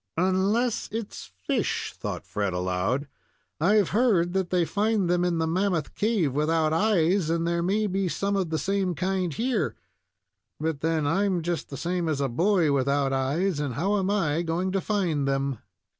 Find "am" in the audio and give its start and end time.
13.99-14.09